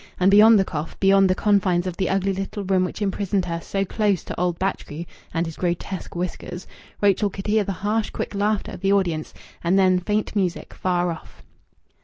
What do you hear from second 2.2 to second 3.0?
little room